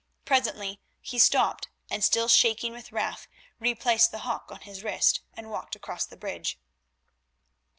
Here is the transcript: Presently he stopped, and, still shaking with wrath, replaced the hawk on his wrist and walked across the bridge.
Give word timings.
Presently 0.25 0.81
he 0.99 1.19
stopped, 1.19 1.67
and, 1.87 2.03
still 2.03 2.27
shaking 2.27 2.73
with 2.73 2.91
wrath, 2.91 3.27
replaced 3.59 4.09
the 4.09 4.17
hawk 4.25 4.51
on 4.51 4.61
his 4.61 4.81
wrist 4.83 5.21
and 5.35 5.51
walked 5.51 5.75
across 5.75 6.07
the 6.07 6.17
bridge. 6.17 6.57